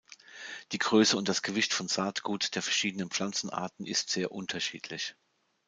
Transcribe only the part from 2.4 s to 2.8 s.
der